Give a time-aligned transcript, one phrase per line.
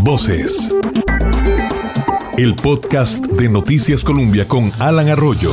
[0.00, 0.74] Voces.
[2.36, 5.52] El podcast de Noticias Colombia con Alan Arroyo.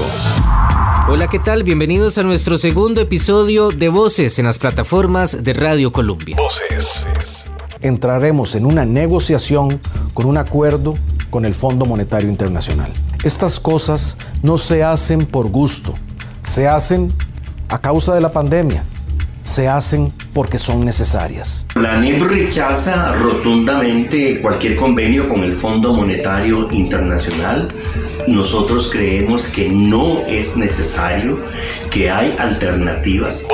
[1.08, 1.64] Hola, ¿qué tal?
[1.64, 6.36] Bienvenidos a nuestro segundo episodio de Voces en las plataformas de Radio Colombia.
[6.36, 6.86] Voces.
[7.82, 9.80] Entraremos en una negociación
[10.14, 10.96] con un acuerdo
[11.30, 12.92] con el Fondo Monetario Internacional.
[13.24, 15.94] Estas cosas no se hacen por gusto,
[16.42, 17.14] se hacen
[17.70, 18.84] a causa de la pandemia
[19.44, 21.66] se hacen porque son necesarias.
[21.76, 27.70] La NEP rechaza rotundamente cualquier convenio con el Fondo Monetario Internacional.
[28.28, 31.38] Nosotros creemos que no es necesario,
[31.92, 33.46] que hay alternativas.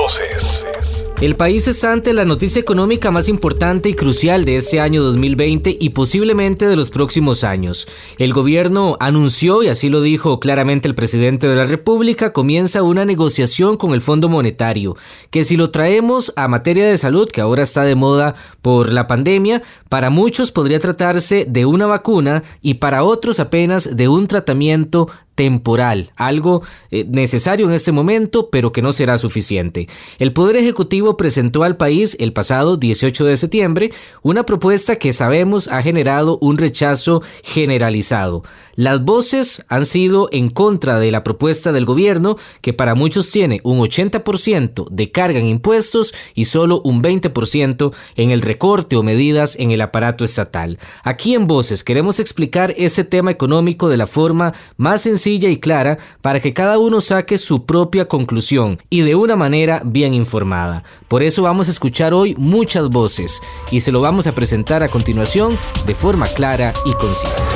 [1.20, 5.76] El país está ante la noticia económica más importante y crucial de este año 2020
[5.78, 7.86] y posiblemente de los próximos años.
[8.16, 13.04] El gobierno anunció, y así lo dijo claramente el presidente de la República, comienza una
[13.04, 14.96] negociación con el Fondo Monetario,
[15.28, 19.06] que si lo traemos a materia de salud, que ahora está de moda por la
[19.06, 19.60] pandemia,
[19.90, 25.10] para muchos podría tratarse de una vacuna y para otros apenas de un tratamiento
[25.40, 29.88] temporal, algo eh, necesario en este momento, pero que no será suficiente.
[30.18, 35.66] El Poder Ejecutivo presentó al país el pasado 18 de septiembre una propuesta que sabemos
[35.68, 38.42] ha generado un rechazo generalizado.
[38.74, 43.60] Las voces han sido en contra de la propuesta del gobierno, que para muchos tiene
[43.62, 49.56] un 80% de carga en impuestos y solo un 20% en el recorte o medidas
[49.58, 50.78] en el aparato estatal.
[51.02, 55.98] Aquí en Voces queremos explicar este tema económico de la forma más sencilla y clara
[56.20, 60.82] para que cada uno saque su propia conclusión y de una manera bien informada.
[61.08, 64.88] Por eso vamos a escuchar hoy muchas voces y se lo vamos a presentar a
[64.88, 67.46] continuación de forma clara y concisa.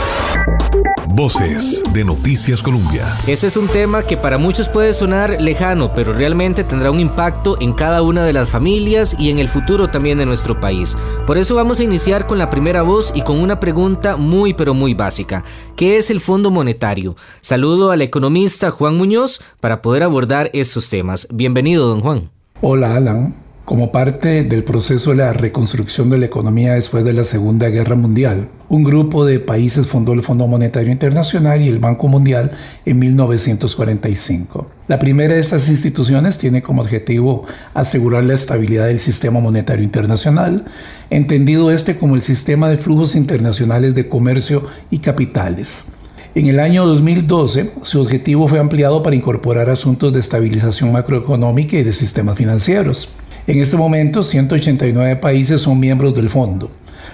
[1.17, 3.07] Voces de Noticias Colombia.
[3.29, 7.56] Este es un tema que para muchos puede sonar lejano, pero realmente tendrá un impacto
[7.61, 10.98] en cada una de las familias y en el futuro también de nuestro país.
[11.25, 14.75] Por eso vamos a iniciar con la primera voz y con una pregunta muy pero
[14.75, 15.45] muy básica.
[15.77, 17.15] ¿Qué es el Fondo Monetario?
[17.41, 21.28] Saludo al economista Juan Muñoz para poder abordar estos temas.
[21.33, 22.33] Bienvenido, don Juan.
[22.61, 23.44] Hola, Alan.
[23.64, 27.97] Como parte del proceso de la reconstrucción de la economía después de la Segunda Guerra
[27.97, 32.50] Mundial, un grupo de países fundó el Fondo Monetario Internacional y el Banco Mundial
[32.84, 34.66] en 1945.
[34.86, 40.66] La primera de estas instituciones tiene como objetivo asegurar la estabilidad del sistema monetario internacional,
[41.08, 45.86] entendido este como el sistema de flujos internacionales de comercio y capitales.
[46.34, 51.82] En el año 2012, su objetivo fue ampliado para incorporar asuntos de estabilización macroeconómica y
[51.82, 53.08] de sistemas financieros.
[53.47, 56.71] En este momento, 189 países son miembros del fondo.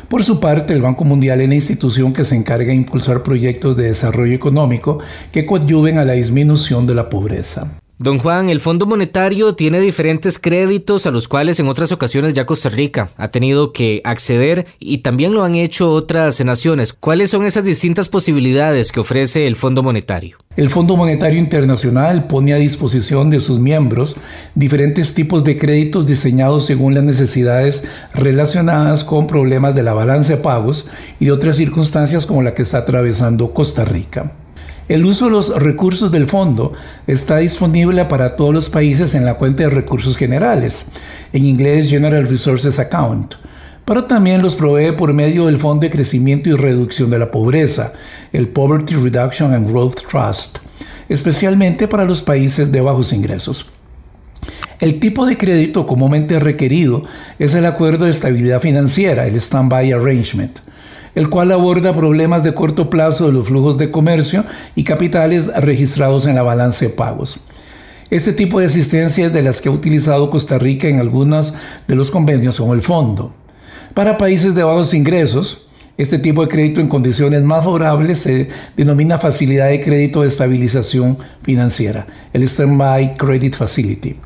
[0.08, 3.76] Por su parte, el Banco Mundial es la institución que se encarga de impulsar proyectos
[3.76, 5.00] de desarrollo económico
[5.32, 7.79] que coadyuven a la disminución de la pobreza.
[8.02, 12.46] Don Juan, el Fondo Monetario tiene diferentes créditos a los cuales en otras ocasiones ya
[12.46, 16.94] Costa Rica ha tenido que acceder y también lo han hecho otras naciones.
[16.94, 20.38] ¿Cuáles son esas distintas posibilidades que ofrece el Fondo Monetario?
[20.56, 24.16] El Fondo Monetario Internacional pone a disposición de sus miembros
[24.54, 27.84] diferentes tipos de créditos diseñados según las necesidades
[28.14, 30.88] relacionadas con problemas de la balanza de pagos
[31.18, 34.32] y de otras circunstancias como la que está atravesando Costa Rica.
[34.90, 36.72] El uso de los recursos del fondo
[37.06, 40.84] está disponible para todos los países en la cuenta de recursos generales,
[41.32, 43.34] en inglés General Resources Account,
[43.84, 47.92] pero también los provee por medio del Fondo de Crecimiento y Reducción de la Pobreza,
[48.32, 50.58] el Poverty Reduction and Growth Trust,
[51.08, 53.70] especialmente para los países de bajos ingresos.
[54.80, 57.04] El tipo de crédito comúnmente requerido
[57.38, 60.58] es el Acuerdo de Estabilidad Financiera, el Standby Arrangement
[61.15, 64.44] el cual aborda problemas de corto plazo de los flujos de comercio
[64.75, 67.41] y capitales registrados en la balanza de pagos.
[68.10, 71.54] Este tipo de asistencia es de las que ha utilizado Costa Rica en algunos
[71.87, 73.32] de los convenios con el fondo.
[73.94, 79.19] Para países de bajos ingresos, este tipo de crédito en condiciones más favorables se denomina
[79.19, 84.16] facilidad de crédito de estabilización financiera, el Standby Credit Facility.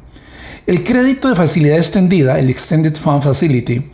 [0.67, 3.91] El crédito de facilidad extendida, el Extended Fund Facility,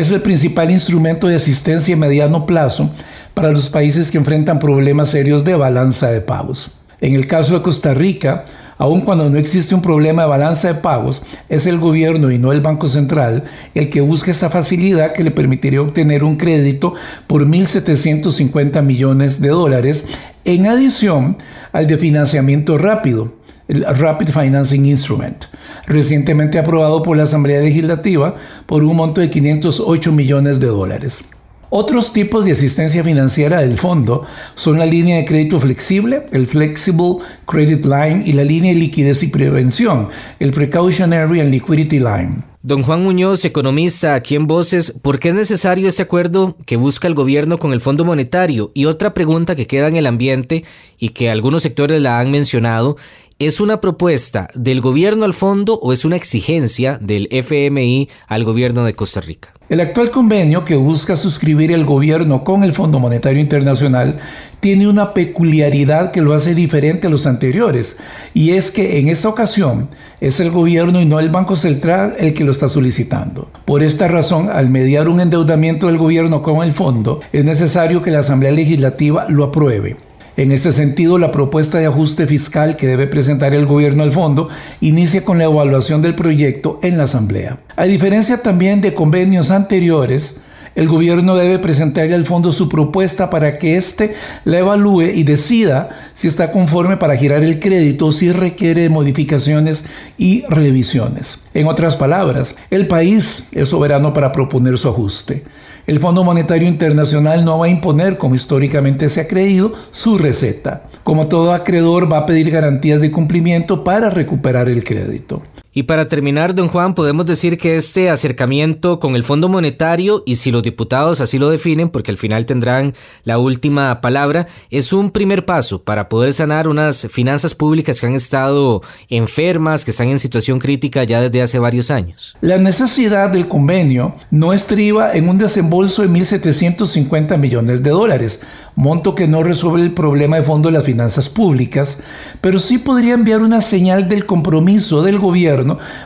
[0.00, 2.90] es el principal instrumento de asistencia a mediano plazo
[3.34, 6.70] para los países que enfrentan problemas serios de balanza de pagos.
[7.00, 8.44] En el caso de Costa Rica,
[8.78, 12.52] aun cuando no existe un problema de balanza de pagos, es el gobierno y no
[12.52, 13.44] el Banco Central
[13.74, 16.94] el que busca esta facilidad que le permitiría obtener un crédito
[17.26, 20.04] por 1.750 millones de dólares
[20.44, 21.38] en adición
[21.72, 23.32] al de financiamiento rápido,
[23.68, 25.44] el Rapid Financing Instrument,
[25.86, 28.34] recientemente aprobado por la Asamblea Legislativa
[28.66, 31.24] por un monto de 508 millones de dólares.
[31.70, 34.24] Otros tipos de asistencia financiera del fondo
[34.54, 39.22] son la línea de crédito flexible, el Flexible Credit Line y la línea de liquidez
[39.22, 40.08] y prevención,
[40.40, 42.36] el Precautionary and Liquidity Line.
[42.62, 47.06] Don Juan Muñoz, economista aquí en Voces, ¿por qué es necesario este acuerdo que busca
[47.06, 48.72] el gobierno con el Fondo Monetario?
[48.74, 50.64] Y otra pregunta que queda en el ambiente
[50.98, 52.96] y que algunos sectores la han mencionado,
[53.40, 58.84] ¿es una propuesta del gobierno al fondo o es una exigencia del FMI al gobierno
[58.84, 59.50] de Costa Rica?
[59.68, 64.18] El actual convenio que busca suscribir el gobierno con el Fondo Monetario Internacional
[64.58, 67.96] tiene una peculiaridad que lo hace diferente a los anteriores,
[68.34, 72.34] y es que en esta ocasión es el gobierno y no el Banco Central el
[72.34, 73.50] que lo está solicitando.
[73.66, 78.10] Por esta razón, al mediar un endeudamiento del gobierno con el fondo, es necesario que
[78.10, 80.07] la Asamblea Legislativa lo apruebe.
[80.38, 84.48] En ese sentido, la propuesta de ajuste fiscal que debe presentar el gobierno al fondo
[84.80, 87.58] inicia con la evaluación del proyecto en la Asamblea.
[87.74, 90.36] A diferencia también de convenios anteriores,
[90.76, 94.14] el gobierno debe presentarle al fondo su propuesta para que éste
[94.44, 99.84] la evalúe y decida si está conforme para girar el crédito o si requiere modificaciones
[100.18, 101.42] y revisiones.
[101.52, 105.42] En otras palabras, el país es soberano para proponer su ajuste.
[105.88, 110.82] El Fondo Monetario Internacional no va a imponer, como históricamente se ha creído, su receta.
[111.02, 115.40] Como todo acreedor va a pedir garantías de cumplimiento para recuperar el crédito.
[115.74, 120.36] Y para terminar, don Juan, podemos decir que este acercamiento con el Fondo Monetario, y
[120.36, 125.10] si los diputados así lo definen, porque al final tendrán la última palabra, es un
[125.10, 128.80] primer paso para poder sanar unas finanzas públicas que han estado
[129.10, 132.34] enfermas, que están en situación crítica ya desde hace varios años.
[132.40, 138.40] La necesidad del convenio no estriba en un desembolso de 1.750 millones de dólares,
[138.74, 141.98] monto que no resuelve el problema de fondo de las finanzas públicas,
[142.40, 145.57] pero sí podría enviar una señal del compromiso del gobierno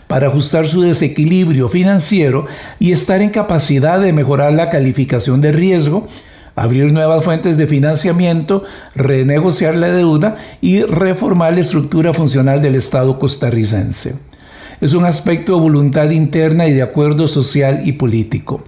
[0.06, 2.46] para ajustar su desequilibrio financiero
[2.78, 6.08] y estar en capacidad de mejorar la calificación de riesgo,
[6.54, 8.64] abrir nuevas fuentes de financiamiento,
[8.94, 14.14] renegociar la deuda y reformar la estructura funcional del Estado costarricense
[14.82, 18.64] es un aspecto de voluntad interna y de acuerdo social y político.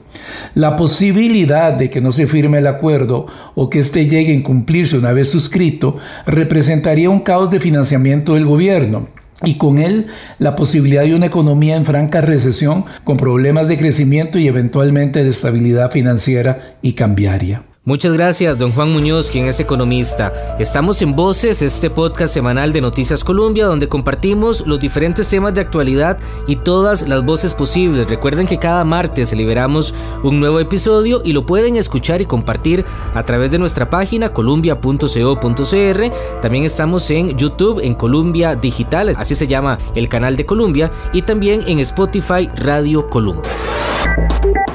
[0.54, 3.26] La posibilidad de que no se firme el acuerdo
[3.56, 8.46] o que éste llegue a incumplirse una vez suscrito representaría un caos de financiamiento del
[8.46, 9.08] gobierno
[9.42, 10.06] y con él
[10.38, 15.30] la posibilidad de una economía en franca recesión con problemas de crecimiento y eventualmente de
[15.30, 17.62] estabilidad financiera y cambiaria.
[17.86, 20.32] Muchas gracias, don Juan Muñoz, quien es economista.
[20.58, 25.60] Estamos en Voces, este podcast semanal de Noticias Colombia, donde compartimos los diferentes temas de
[25.60, 26.16] actualidad
[26.46, 28.08] y todas las voces posibles.
[28.08, 29.92] Recuerden que cada martes liberamos
[30.22, 36.40] un nuevo episodio y lo pueden escuchar y compartir a través de nuestra página columbia.co.cr.
[36.40, 41.20] También estamos en YouTube, en Columbia Digital, así se llama el canal de Columbia, y
[41.20, 43.50] también en Spotify Radio Columbia.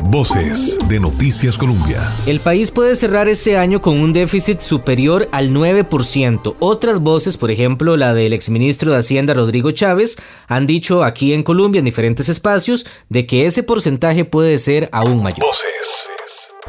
[0.04, 2.00] Voces de Noticias Colombia.
[2.26, 6.56] El país puede cerrar este año con un déficit superior al 9%.
[6.60, 10.18] Otras voces, por ejemplo la del exministro de Hacienda Rodrigo Chávez,
[10.48, 15.22] han dicho aquí en Colombia en diferentes espacios de que ese porcentaje puede ser aún
[15.22, 15.46] mayor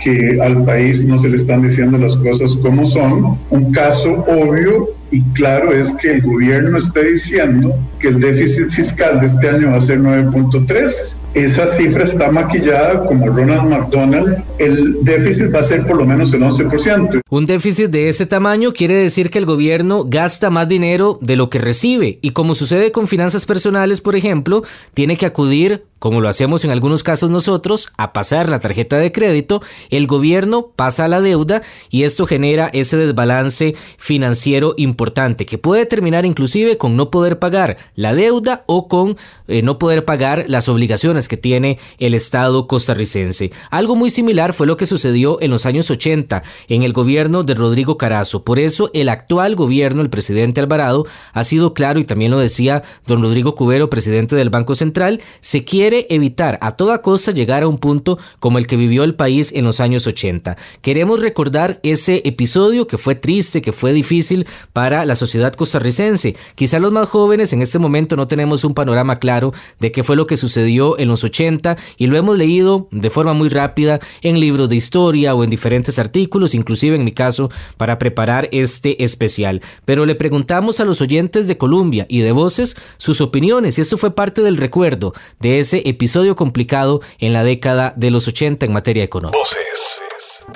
[0.01, 3.39] que al país no se le están diciendo las cosas como son.
[3.51, 9.21] Un caso obvio y claro es que el gobierno está diciendo que el déficit fiscal
[9.21, 11.17] de este año va a ser 9.3.
[11.35, 14.43] Esa cifra está maquillada como Ronald McDonald.
[14.59, 17.21] El déficit va a ser por lo menos el 11%.
[17.29, 21.51] Un déficit de ese tamaño quiere decir que el gobierno gasta más dinero de lo
[21.51, 24.63] que recibe y como sucede con finanzas personales, por ejemplo,
[24.95, 29.13] tiene que acudir como lo hacemos en algunos casos nosotros, a pasar la tarjeta de
[29.13, 29.61] crédito,
[29.91, 35.00] el gobierno pasa la deuda y esto genera ese desbalance financiero importante
[35.47, 39.17] que puede terminar inclusive con no poder pagar la deuda o con
[39.49, 43.51] eh, no poder pagar las obligaciones que tiene el Estado costarricense.
[43.71, 47.55] Algo muy similar fue lo que sucedió en los años 80 en el gobierno de
[47.55, 48.45] Rodrigo Carazo.
[48.45, 52.83] Por eso el actual gobierno, el presidente Alvarado, ha sido claro y también lo decía
[53.07, 57.69] don Rodrigo Cubero, presidente del Banco Central, se quiere evitar a toda costa llegar a
[57.69, 60.59] un punto como el que vivió el país en los años 80.
[60.83, 66.37] Queremos recordar ese episodio que fue triste, que fue difícil para la sociedad costarricense.
[66.55, 70.17] Quizá los más jóvenes en este momento no tenemos un panorama claro de qué fue
[70.17, 74.41] lo que sucedió en los 80 y lo hemos leído de forma muy rápida en
[74.41, 79.61] libros de historia o en diferentes artículos, inclusive en mi caso, para preparar este especial.
[79.85, 83.97] Pero le preguntamos a los oyentes de Colombia y de Voces sus opiniones y esto
[83.97, 88.73] fue parte del recuerdo de ese episodio complicado en la década de los 80 en
[88.73, 89.39] materia económica.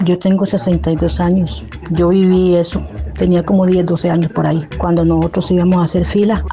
[0.04, 1.64] Yo tengo 62 años.
[1.90, 2.82] Yo viví eso.
[3.14, 6.44] Tenía como 10, 12 años por ahí, cuando nosotros íbamos a hacer fila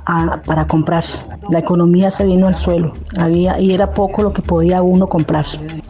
[0.45, 1.03] para comprar.
[1.49, 2.93] La economía se vino al suelo.
[3.17, 5.45] Había, y era poco lo que podía uno comprar.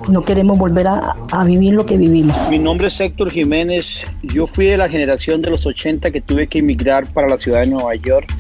[0.08, 2.38] No queremos volver a, a vivir lo que vivimos.
[2.50, 4.06] Mi nombre es Héctor Jiménez.
[4.24, 7.62] Yo fui de la generación de los 80 que tuve que emigrar para la ciudad
[7.62, 8.34] de Nueva York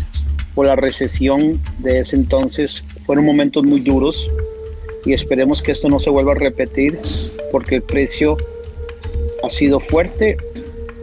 [0.55, 2.83] por la recesión de ese entonces.
[3.05, 4.29] Fueron momentos muy duros.
[5.03, 6.99] y esperemos que esto no se vuelva a repetir
[7.51, 8.37] porque el precio
[9.43, 10.37] ha sido fuerte,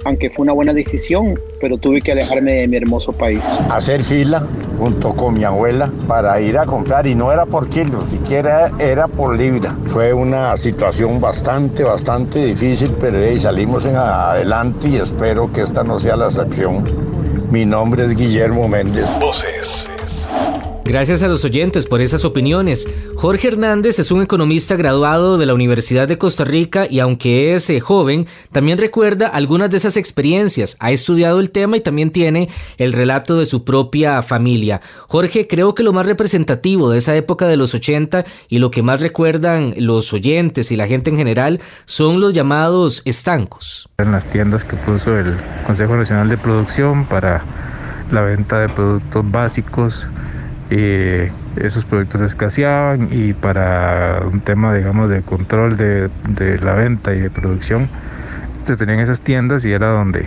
[0.04, 3.44] aunque fue una buena decisión, pero tuve que alejarme de mi hermoso país.
[3.70, 4.46] Hacer fila
[4.78, 9.08] junto con mi abuela para ir a comprar y no era por kilo, siquiera era
[9.08, 9.76] por libra.
[9.86, 15.82] Fue una situación bastante, bastante difícil, pero ahí salimos en adelante y espero que esta
[15.82, 16.84] no sea la excepción.
[17.50, 19.06] Mi nombre es Guillermo Méndez.
[20.88, 22.88] Gracias a los oyentes por esas opiniones.
[23.14, 27.68] Jorge Hernández es un economista graduado de la Universidad de Costa Rica y aunque es
[27.68, 30.78] eh, joven, también recuerda algunas de esas experiencias.
[30.80, 34.80] Ha estudiado el tema y también tiene el relato de su propia familia.
[35.08, 38.82] Jorge, creo que lo más representativo de esa época de los 80 y lo que
[38.82, 43.90] más recuerdan los oyentes y la gente en general son los llamados estancos.
[43.98, 47.44] En las tiendas que puso el Consejo Nacional de Producción para
[48.10, 50.08] la venta de productos básicos
[50.70, 57.14] eh, esos productos escaseaban y para un tema, digamos, de control de, de la venta
[57.14, 57.88] y de producción,
[58.64, 60.26] se tenían esas tiendas y era donde,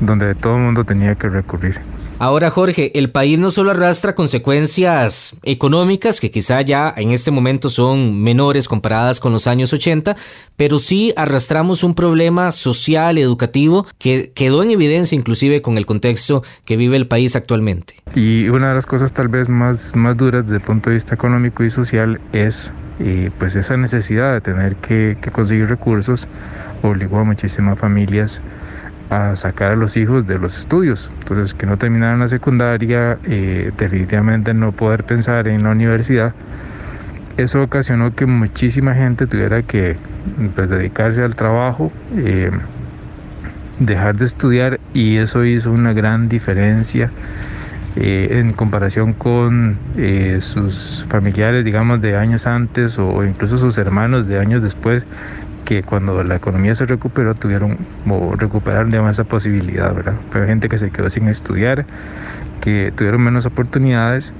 [0.00, 1.80] donde todo el mundo tenía que recurrir.
[2.20, 7.68] Ahora, Jorge, el país no solo arrastra consecuencias económicas, que quizá ya en este momento
[7.68, 10.14] son menores comparadas con los años 80,
[10.56, 16.44] pero sí arrastramos un problema social, educativo, que quedó en evidencia inclusive con el contexto
[16.64, 17.94] que vive el país actualmente.
[18.14, 21.16] Y una de las cosas tal vez más, más duras desde el punto de vista
[21.16, 26.28] económico y social es eh, pues esa necesidad de tener que, que conseguir recursos
[26.82, 28.40] obligó a muchísimas familias
[29.14, 31.10] a sacar a los hijos de los estudios.
[31.20, 36.32] Entonces, que no terminaran la secundaria, eh, definitivamente no poder pensar en la universidad.
[37.36, 39.96] Eso ocasionó que muchísima gente tuviera que
[40.54, 42.50] pues, dedicarse al trabajo, eh,
[43.78, 47.10] dejar de estudiar y eso hizo una gran diferencia
[47.96, 49.78] eh, en comparación con
[50.40, 55.04] sus familiares, digamos, de años antes o incluso sus hermanos de años después
[55.64, 57.78] que cuando la economía se recuperó tuvieron
[58.08, 60.14] o recuperar de esa posibilidad, ¿verdad?
[60.30, 61.86] Fue gente que se quedó sin estudiar,
[62.60, 64.32] que tuvieron menos oportunidades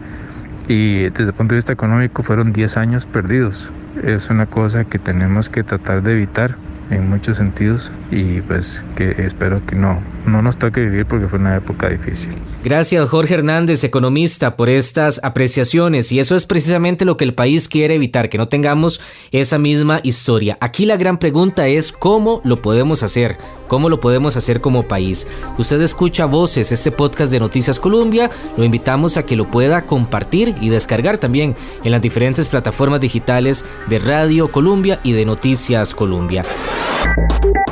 [0.69, 3.73] y desde el punto de vista económico fueron 10 años perdidos.
[4.03, 6.57] Es una cosa que tenemos que tratar de evitar
[6.91, 11.39] en muchos sentidos y pues que espero que no, no nos toque vivir porque fue
[11.39, 12.35] una época difícil.
[12.63, 17.69] Gracias Jorge Hernández, economista, por estas apreciaciones y eso es precisamente lo que el país
[17.69, 19.01] quiere evitar, que no tengamos
[19.33, 20.57] esa misma historia.
[20.61, 23.37] Aquí la gran pregunta es cómo lo podemos hacer,
[23.69, 25.27] cómo lo podemos hacer como país.
[25.59, 30.55] Usted escucha Voces, este podcast de Noticias Colombia, lo invitamos a que lo pueda compartir
[30.61, 36.45] y descargar también en las diferentes plataformas digitales de Radio Colombia y de Noticias Colombia.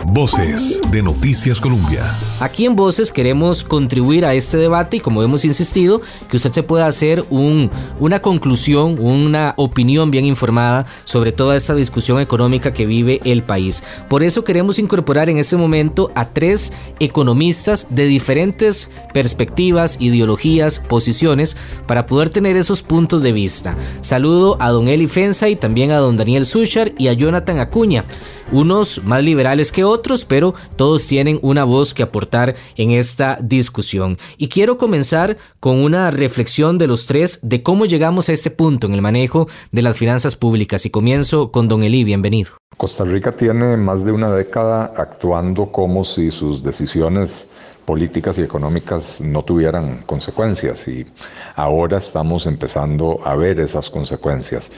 [0.07, 2.05] Voces de Noticias Colombia.
[2.43, 6.65] Aquí en Voces queremos contribuir a este debate y como hemos insistido, que usted se
[6.65, 7.71] pueda hacer un,
[8.01, 13.85] una conclusión, una opinión bien informada sobre toda esta discusión económica que vive el país.
[14.09, 21.57] Por eso queremos incorporar en este momento a tres economistas de diferentes perspectivas, ideologías, posiciones,
[21.87, 23.77] para poder tener esos puntos de vista.
[24.01, 28.05] Saludo a don Eli Fensa y también a don Daniel Suchar y a Jonathan Acuña
[28.53, 32.32] unos más liberales que otros, pero todos tienen una voz que aportar
[32.77, 34.19] en esta discusión.
[34.39, 38.87] Y quiero comenzar con una reflexión de los tres de cómo llegamos a este punto
[38.87, 40.87] en el manejo de las finanzas públicas.
[40.87, 42.53] Y comienzo con don Eli, bienvenido.
[42.77, 47.51] Costa Rica tiene más de una década actuando como si sus decisiones
[47.85, 51.05] políticas y económicas no tuvieran consecuencias y
[51.57, 54.71] ahora estamos empezando a ver esas consecuencias.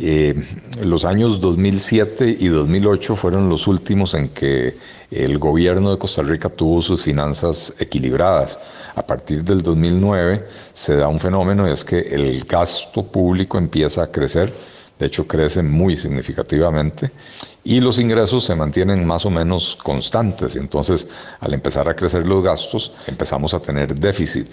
[0.00, 0.34] Eh,
[0.80, 4.74] los años 2007 y 2008 fueron los últimos en que
[5.10, 8.58] el gobierno de Costa Rica tuvo sus finanzas equilibradas.
[8.94, 14.10] A partir del 2009 se da un fenómeno, es que el gasto público empieza a
[14.10, 14.52] crecer,
[14.98, 17.10] de hecho crece muy significativamente,
[17.64, 20.56] y los ingresos se mantienen más o menos constantes.
[20.56, 21.08] Entonces,
[21.40, 24.48] al empezar a crecer los gastos, empezamos a tener déficit.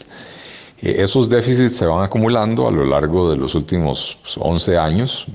[0.81, 5.25] Eh, esos déficits se van acumulando a lo largo de los últimos 11 años,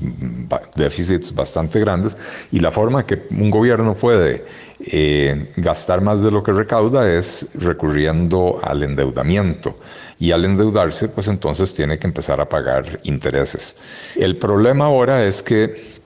[0.74, 2.16] déficits bastante grandes,
[2.52, 4.44] y la forma que un gobierno puede
[4.86, 9.76] eh, gastar más de lo que recauda es recurriendo al endeudamiento.
[10.18, 13.78] Y al endeudarse, pues entonces tiene que empezar a pagar intereses.
[14.16, 16.00] El problema ahora es que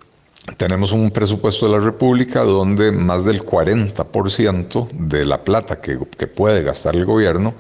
[0.56, 6.26] tenemos un presupuesto de la República donde más del 40% de la plata que, que
[6.26, 7.54] puede gastar el gobierno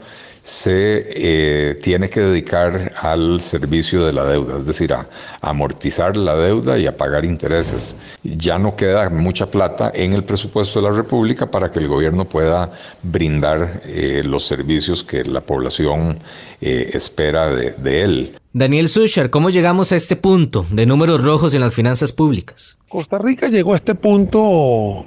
[0.44, 5.06] se eh, tiene que dedicar al servicio de la deuda, es decir, a,
[5.40, 7.96] amortizar la deuda y a pagar intereses.
[8.22, 12.26] Ya no queda mucha plata en el presupuesto de la República para que el gobierno
[12.26, 12.70] pueda
[13.02, 16.18] brindar eh, los servicios que la población
[16.60, 18.38] eh, espera de, de él.
[18.56, 22.78] Daniel Suchar, ¿cómo llegamos a este punto de números rojos en las finanzas públicas?
[22.88, 25.04] Costa Rica llegó a este punto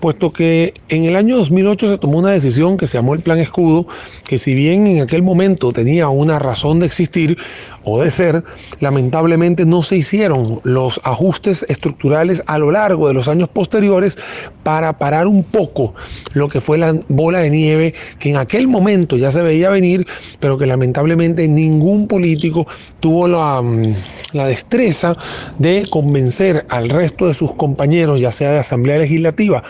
[0.00, 3.38] puesto que en el año 2008 se tomó una decisión que se llamó el Plan
[3.38, 3.86] Escudo,
[4.26, 7.38] que si bien en aquel momento tenía una razón de existir
[7.84, 8.44] o de ser,
[8.80, 14.18] lamentablemente no se hicieron los ajustes estructurales a lo largo de los años posteriores
[14.62, 15.94] para parar un poco
[16.32, 20.06] lo que fue la bola de nieve que en aquel momento ya se veía venir,
[20.40, 22.66] pero que lamentablemente ningún político
[23.00, 23.94] tuvo la, mm,
[24.32, 25.16] la destreza
[25.58, 29.62] de convencer al resto de sus compañeros, ya sea de Asamblea Legislativa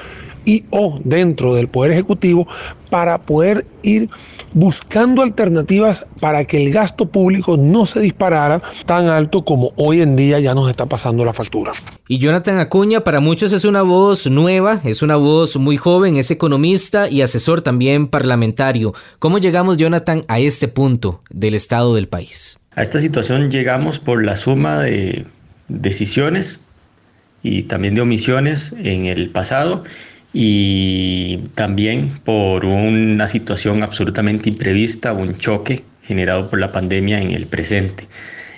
[0.44, 2.48] y o dentro del Poder Ejecutivo,
[2.88, 4.08] para poder ir
[4.54, 10.16] buscando alternativas para que el gasto público no se disparara tan alto como hoy en
[10.16, 11.72] día ya nos está pasando la factura.
[12.08, 16.30] Y Jonathan Acuña para muchos es una voz nueva, es una voz muy joven, es
[16.30, 18.94] economista y asesor también parlamentario.
[19.18, 22.58] ¿Cómo llegamos, Jonathan, a este punto del estado del país?
[22.78, 25.26] A esta situación llegamos por la suma de
[25.66, 26.61] decisiones
[27.42, 29.82] y también de omisiones en el pasado
[30.32, 37.47] y también por una situación absolutamente imprevista, un choque generado por la pandemia en el
[37.47, 38.06] presente.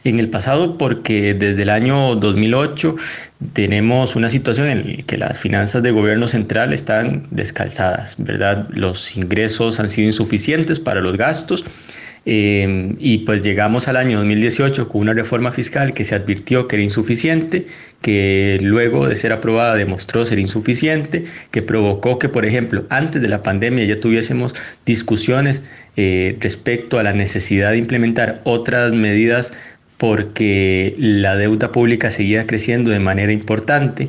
[0.04, 2.96] En el pasado porque desde el año 2008
[3.54, 8.68] tenemos una situación en la que las finanzas de gobierno central están descalzadas, ¿verdad?
[8.68, 11.64] Los ingresos han sido insuficientes para los gastos
[12.26, 16.76] Em, y pues llegamos al año 2018 con una reforma fiscal que se advirtió que
[16.76, 17.66] era insuficiente,
[18.02, 23.28] que luego de ser aprobada demostró ser insuficiente, que provocó que, por ejemplo, antes de
[23.28, 25.62] la pandemia ya tuviésemos discusiones
[25.96, 29.52] eh, respecto a la necesidad de implementar otras medidas
[29.96, 34.08] porque la deuda pública seguía creciendo de manera importante.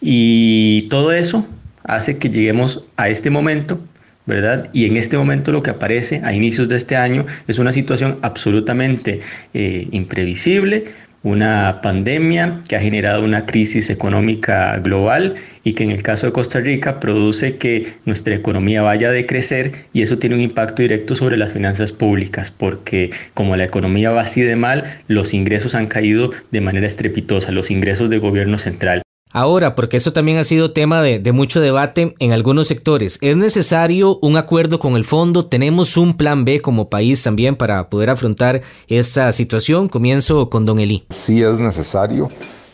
[0.00, 1.46] Y todo eso
[1.84, 3.80] hace que lleguemos a este momento
[4.26, 4.70] ¿verdad?
[4.72, 8.18] Y en este momento lo que aparece a inicios de este año es una situación
[8.22, 9.20] absolutamente
[9.54, 10.84] eh, imprevisible,
[11.22, 16.32] una pandemia que ha generado una crisis económica global y que en el caso de
[16.32, 21.14] Costa Rica produce que nuestra economía vaya a decrecer y eso tiene un impacto directo
[21.14, 25.86] sobre las finanzas públicas porque como la economía va así de mal, los ingresos han
[25.86, 29.02] caído de manera estrepitosa, los ingresos de gobierno central.
[29.32, 34.18] Ahora, porque eso también ha sido tema de, mucho debate en algunos sectores, ¿es necesario
[34.20, 35.46] un acuerdo con el fondo?
[35.46, 39.88] ¿Tenemos un plan B como país también para poder afrontar esta situación?
[39.88, 41.04] Comienzo con don Eli.
[41.08, 42.28] Sí es necesario,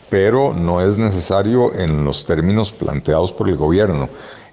[0.09, 4.09] pero no es necesario en los términos planteados por el gobierno.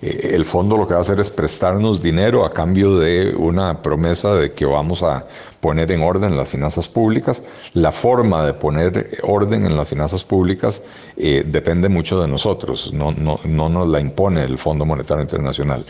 [0.07, 3.83] Eh, el fondo lo que va a hacer es prestarnos dinero a cambio de una
[3.83, 5.25] promesa de que vamos a
[5.61, 7.43] poner en orden las finanzas públicas.
[7.73, 10.85] La forma de poner orden en las finanzas públicas
[11.17, 15.85] eh, depende mucho de nosotros, no, no, no nos la impone el Fondo Monetario Internacional.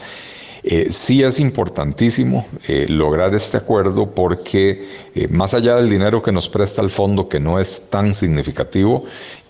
[0.68, 2.44] Eh, sí es importantísimo
[2.88, 4.88] lograr este acuerdo porque
[5.30, 9.04] más allá del dinero que nos presta el fondo, que no es tan significativo,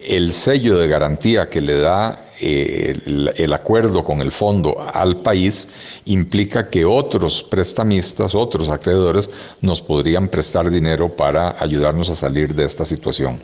[0.07, 5.69] el sello de garantía que le da el, acuerdo con el fondo al país
[6.05, 12.64] implica que otros prestamistas, otros acreedores, nos podrían prestar dinero para ayudarnos a salir de
[12.64, 13.40] esta situación.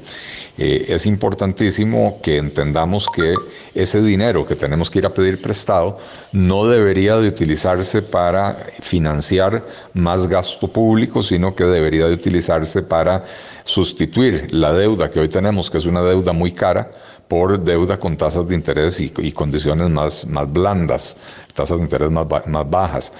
[0.58, 3.34] es importantísimo que entendamos que
[3.74, 5.98] ese dinero que tenemos que ir a pedir prestado
[6.32, 13.24] no debería de utilizarse para financiar más gasto público, sino que debería de utilizarse para
[13.64, 16.90] sustituir la deuda que hoy tenemos, que es una deuda muy cara,
[17.28, 21.16] por deuda con tasas de interés y, condiciones más, más blandas,
[21.54, 23.12] tasas de interés más, más bajas.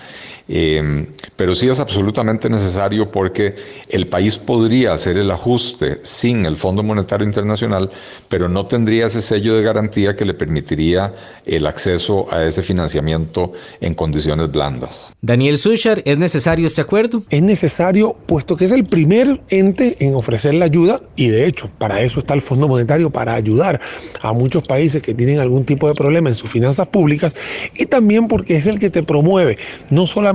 [0.48, 3.54] Em, pero sí es absolutamente necesario porque
[3.88, 7.90] el país podría hacer el ajuste sin el Fondo Monetario Internacional,
[8.28, 11.12] pero no tendría ese sello de garantía que le permitiría
[11.46, 15.12] el acceso a ese financiamiento en condiciones blandas.
[15.20, 17.22] Daniel Suchar, ¿es necesario este acuerdo?
[17.30, 21.70] Es necesario, puesto que es el primer ente en ofrecer la ayuda y de hecho
[21.78, 23.80] para eso está el Fondo Monetario, para ayudar
[24.20, 27.34] a muchos países que tienen algún tipo de problema en sus finanzas públicas
[27.74, 29.56] y también porque es el que te promueve
[29.90, 30.32] no solamente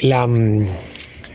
[0.00, 0.66] la, mm,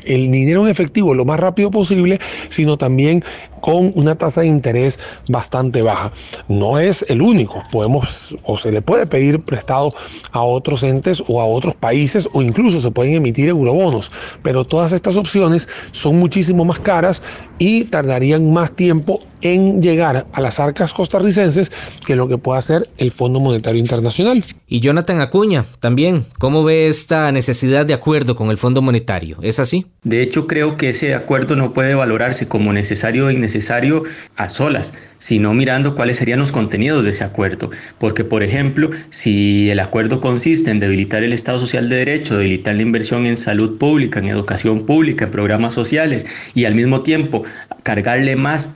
[0.05, 3.23] el dinero en efectivo lo más rápido posible, sino también
[3.61, 6.11] con una tasa de interés bastante baja.
[6.47, 9.93] No es el único, podemos o se le puede pedir prestado
[10.31, 14.11] a otros entes o a otros países o incluso se pueden emitir eurobonos,
[14.43, 17.21] pero todas estas opciones son muchísimo más caras
[17.57, 21.71] y tardarían más tiempo en llegar a las arcas costarricenses
[22.05, 24.43] que lo que puede hacer el Fondo Monetario Internacional.
[24.67, 29.37] Y Jonathan Acuña, también, ¿cómo ve esta necesidad de acuerdo con el Fondo Monetario?
[29.41, 29.85] ¿Es así?
[30.03, 34.03] De hecho, creo que ese acuerdo no puede valorarse como necesario o innecesario
[34.35, 37.69] a solas, sino mirando cuáles serían los contenidos de ese acuerdo.
[37.97, 42.75] Porque, por ejemplo, si el acuerdo consiste en debilitar el Estado Social de Derecho, debilitar
[42.75, 47.43] la inversión en salud pública, en educación pública, en programas sociales, y al mismo tiempo
[47.83, 48.71] cargarle más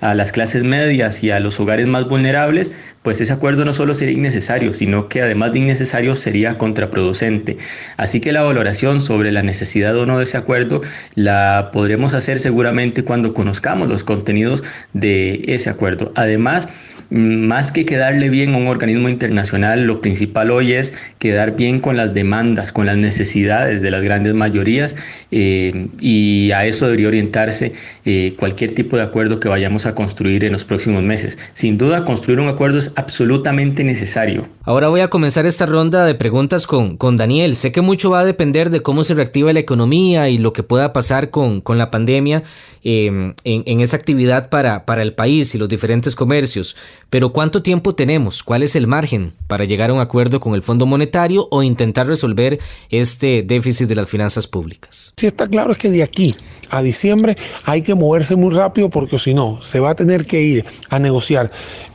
[0.00, 3.94] a las clases medias y a los hogares más vulnerables, pues ese acuerdo no solo
[3.94, 7.58] sería innecesario, sino que además de innecesario sería contraproducente.
[7.96, 10.82] Así que la valoración sobre la necesidad o no de ese acuerdo
[11.14, 16.12] la podremos hacer seguramente cuando conozcamos los contenidos de ese acuerdo.
[16.14, 16.68] Además,
[17.10, 21.96] más que quedarle bien a un organismo internacional, lo principal hoy es quedar bien con
[21.96, 24.94] las demandas, con las necesidades de las grandes mayorías
[25.30, 27.72] eh, y a eso debería orientarse
[28.04, 31.38] eh, cualquier tipo de acuerdo que vayamos a construir en los próximos meses.
[31.54, 34.48] Sin duda, construir un acuerdo es absolutamente necesario.
[34.62, 37.54] Ahora voy a comenzar esta ronda de preguntas con, con Daniel.
[37.54, 40.62] Sé que mucho va a depender de cómo se reactiva la economía y lo que
[40.62, 42.42] pueda pasar con, con la pandemia
[42.82, 46.76] em, en, en, esa actividad para, para el país y los diferentes comercios.
[47.10, 48.42] Pero ¿cuánto tiempo tenemos?
[48.42, 52.06] ¿Cuál es el margen para llegar a un acuerdo con el Fondo Monetario o intentar
[52.06, 52.58] resolver
[52.90, 55.14] este déficit de las finanzas públicas?
[55.16, 56.34] Sí, está claro es que de aquí
[56.68, 60.42] a diciembre hay que moverse muy rápido porque si no, se va a tener que
[60.42, 61.50] ir a negociar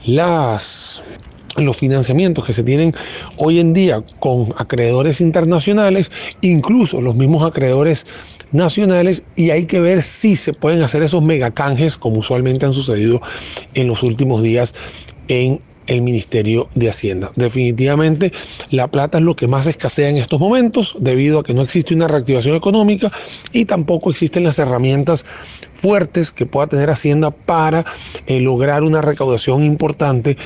[0.06, 1.02] las
[1.58, 2.94] los financiamientos que se tienen
[3.38, 6.12] hoy en día con acreedores internacionales,
[6.42, 8.06] incluso los mismos acreedores
[8.52, 13.22] nacionales, y hay que ver si se pueden hacer esos megacanjes como usualmente han sucedido
[13.74, 14.74] en los últimos días
[15.28, 17.32] en el Ministerio de Hacienda.
[17.36, 18.32] Definitivamente
[18.70, 21.94] la plata es lo que más escasea en estos momentos debido a que no existe
[21.94, 23.12] una reactivación económica
[23.52, 25.26] y tampoco existen las herramientas
[25.74, 27.86] fuertes que pueda tener Hacienda para
[28.28, 30.38] eh, lograr una recaudación importante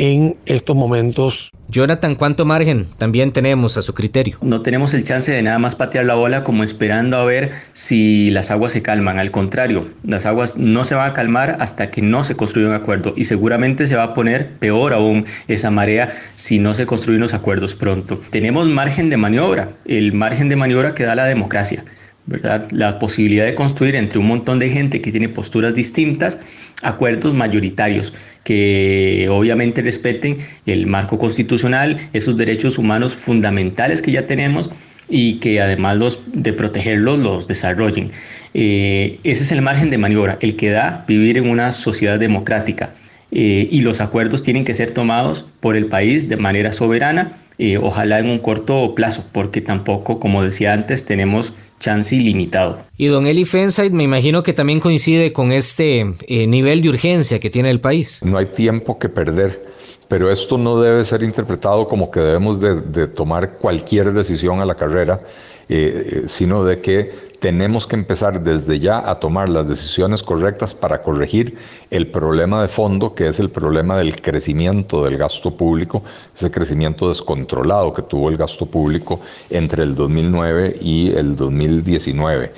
[0.00, 1.50] en estos momentos.
[1.68, 4.38] Jonathan, ¿cuánto margen también tenemos a su criterio?
[4.40, 8.30] No tenemos el chance de nada más patear la bola como esperando a ver si
[8.30, 9.18] las aguas se calman.
[9.18, 12.72] Al contrario, las aguas no se van a calmar hasta que no se construya un
[12.72, 17.20] acuerdo y seguramente se va a poner peor aún esa marea si no se construyen
[17.20, 18.18] los acuerdos pronto.
[18.30, 21.84] Tenemos margen de maniobra, el margen de maniobra que da la democracia.
[22.30, 22.68] ¿Verdad?
[22.70, 26.38] La posibilidad de construir entre un montón de gente que tiene posturas distintas
[26.82, 28.14] acuerdos mayoritarios
[28.44, 34.70] que obviamente respeten el marco constitucional, esos derechos humanos fundamentales que ya tenemos
[35.08, 38.12] y que además los, de protegerlos los desarrollen.
[38.54, 42.94] Eh, ese es el margen de maniobra, el que da vivir en una sociedad democrática.
[43.32, 47.76] Eh, y los acuerdos tienen que ser tomados por el país de manera soberana, eh,
[47.76, 52.84] ojalá en un corto plazo, porque tampoco, como decía antes, tenemos chance ilimitado.
[52.96, 57.38] Y don Eli Fenside me imagino que también coincide con este eh, nivel de urgencia
[57.38, 58.22] que tiene el país.
[58.24, 59.62] No hay tiempo que perder,
[60.08, 64.74] pero esto no debe ser interpretado como que debemos de, tomar cualquier decisión a la
[64.74, 65.20] carrera,
[65.68, 71.02] eh, sino de que tenemos que empezar desde ya a tomar las decisiones correctas para
[71.02, 71.56] corregir
[71.90, 76.02] el problema de fondo, que es el problema del crecimiento del gasto público,
[76.36, 82.52] ese crecimiento descontrolado que tuvo el gasto público entre el 2009 y el 2019.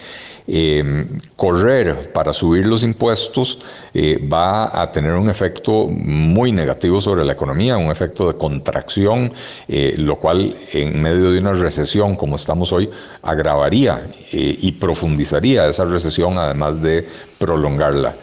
[0.49, 3.61] Em, correr para subir los impuestos
[3.95, 9.33] eh, va a tener un efecto muy negativo sobre la economía, un efecto de contracción,
[9.69, 12.91] eh, lo cual en medio de una recesión como estamos hoy
[13.23, 17.07] agravaría eh, y profundizaría esa recesión además de
[17.39, 18.17] prolongarla.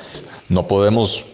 [0.50, 1.26] No podemos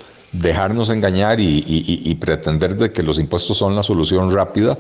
[0.42, 4.78] dejarnos engañar y, pretender de que los impuestos son la solución rápida.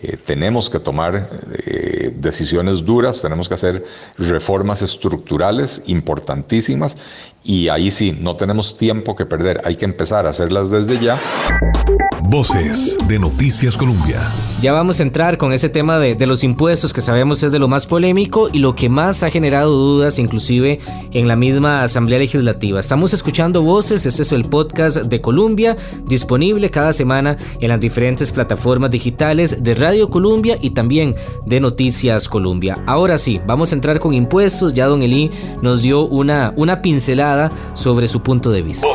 [0.00, 1.28] Eh, tenemos que tomar
[1.66, 3.84] eh, decisiones duras, tenemos que hacer
[4.16, 6.96] reformas estructurales importantísimas
[7.42, 11.18] y ahí sí, no tenemos tiempo que perder, hay que empezar a hacerlas desde ya.
[12.30, 14.20] Voces de Noticias Colombia.
[14.60, 17.68] Ya vamos a entrar con ese tema de, los impuestos que sabemos es de lo
[17.68, 20.78] más polémico y lo que más ha generado dudas inclusive
[21.12, 22.80] en la misma Asamblea Legislativa.
[22.80, 28.30] Estamos escuchando Voces, este es el podcast de Colombia, disponible cada semana en las diferentes
[28.30, 31.14] plataformas digitales de Radio Colombia y también
[31.46, 32.74] de Noticias Colombia.
[32.84, 35.30] Ahora sí, vamos a entrar con impuestos, ya don Eli
[35.62, 38.86] nos dio una, una pincelada sobre su punto de vista.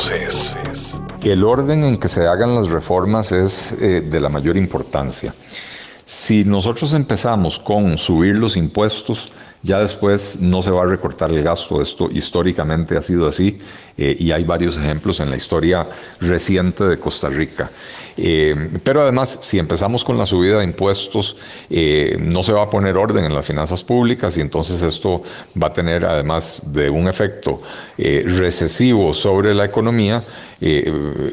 [1.24, 5.34] El orden en que se hagan las reformas es eh, de la mayor importancia.
[6.06, 9.32] Si nosotros empezamos con subir los impuestos,
[9.64, 13.60] Ya después no se va a recortar el gasto, esto históricamente ha sido así
[13.98, 15.88] eh, y hay varios ejemplos en la historia
[16.20, 17.70] reciente de Costa Rica.
[18.16, 21.38] Eh, pero además, si empezamos con la subida de impuestos,
[21.70, 25.24] eh, no se va a poner orden en las finanzas públicas y entonces esto
[25.62, 27.62] va a tener, además de un efecto
[27.98, 30.26] recesivo sobre la economía,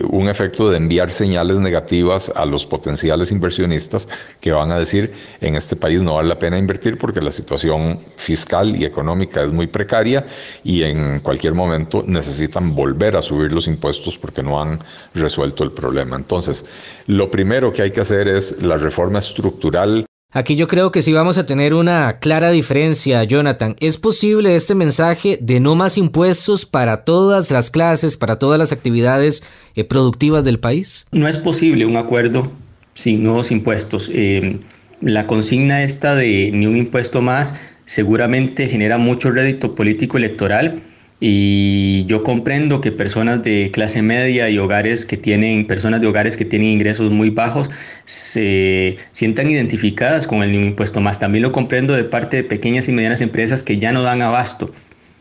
[0.08, 4.08] un efecto de enviar señales negativas a los potenciales inversionistas
[4.40, 8.00] que van a decir en este país no vale la pena invertir porque la situación
[8.16, 10.26] fiscal y económica es muy precaria
[10.64, 12.04] y en cualquier momento
[12.50, 14.78] necesitan volver a subir los impuestos porque no han
[15.14, 16.16] resuelto el problema.
[16.16, 16.66] Entonces,
[17.06, 21.12] lo primero que hay que hacer es la reforma estructural Aquí yo creo que sí
[21.12, 23.74] vamos a tener una clara diferencia, Jonathan.
[23.80, 28.70] ¿Es posible este mensaje de no más impuestos para todas las clases, para todas las
[28.70, 29.42] actividades
[29.74, 31.04] eh, productivas del país?
[31.10, 32.52] No es posible un acuerdo
[32.94, 34.08] sin nuevos impuestos.
[34.14, 34.60] Eh,
[35.00, 37.54] la consigna esta de ni un impuesto más
[37.86, 40.80] seguramente genera mucho rédito político electoral
[41.20, 46.36] y yo comprendo que personas de clase media y hogares que tienen, personas de hogares
[46.38, 47.70] que tienen ingresos muy bajos
[48.06, 51.18] se sientan identificadas con el impuesto más.
[51.18, 54.72] También lo comprendo de parte de pequeñas y medianas empresas que ya no dan abasto.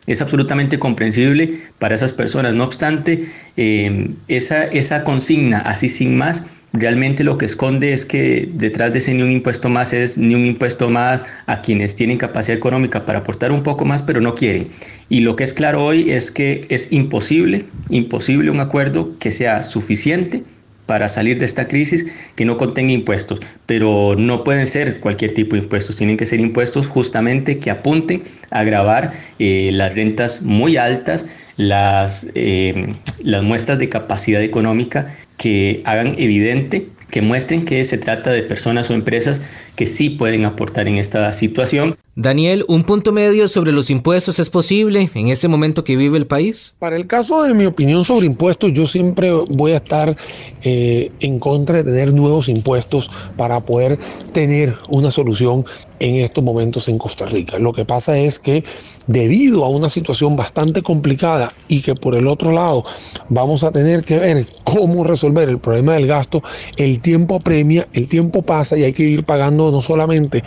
[0.07, 2.53] Es absolutamente comprensible para esas personas.
[2.53, 3.25] No obstante,
[3.57, 8.99] eh, esa, esa consigna, así sin más, realmente lo que esconde es que detrás de
[8.99, 13.05] ese ni un impuesto más es ni un impuesto más a quienes tienen capacidad económica
[13.05, 14.67] para aportar un poco más, pero no quieren.
[15.09, 19.63] Y lo que es claro hoy es que es imposible, imposible un acuerdo que sea
[19.63, 20.43] suficiente
[20.89, 25.55] para salir de esta crisis que no contenga impuestos, pero no pueden ser cualquier tipo
[25.55, 30.77] de impuestos, tienen que ser impuestos justamente que apunten a grabar eh, las rentas muy
[30.77, 37.99] altas, las, eh, las muestras de capacidad económica que hagan evidente, que muestren que se
[37.99, 39.41] trata de personas o empresas
[39.75, 41.99] que sí pueden aportar en esta situación.
[42.21, 46.27] Daniel, ¿un punto medio sobre los impuestos es posible en este momento que vive el
[46.27, 46.75] país?
[46.77, 50.17] Para el caso de mi opinión sobre impuestos, yo siempre voy a estar
[50.63, 53.97] eh, en contra de tener nuevos impuestos para poder
[54.33, 55.63] tener una solución
[55.99, 57.57] en estos momentos en Costa Rica.
[57.57, 58.65] Lo que pasa es que
[59.07, 62.83] debido a una situación bastante complicada y que por el otro lado
[63.29, 66.43] vamos a tener que ver cómo resolver el problema del gasto,
[66.75, 70.43] el tiempo apremia, el tiempo pasa y hay que ir pagando no solamente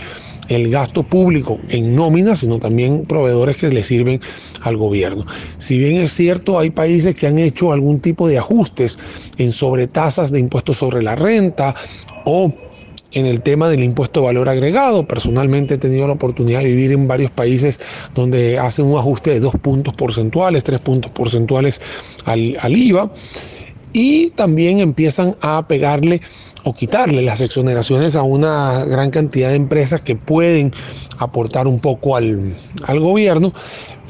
[0.53, 4.21] el gasto público en nóminas, sino también proveedores que le sirven
[4.63, 5.27] al gobierno.
[5.59, 8.99] Si bien es cierto, hay países que han hecho algún tipo de ajustes
[9.39, 11.75] en sobretasas de impuestos sobre la renta
[12.25, 12.53] o
[13.13, 15.07] en el tema del impuesto de valor agregado.
[15.07, 17.81] Personalmente he tenido la oportunidad de vivir en varios países
[18.15, 21.81] donde hacen un ajuste de dos puntos porcentuales, tres puntos porcentuales
[22.25, 23.11] al, al IVA
[23.93, 26.23] y también empiezan a pegarle
[26.65, 30.73] o quitarle las exoneraciones a una gran cantidad de empresas que pueden
[31.19, 33.53] aportar un poco al, al gobierno,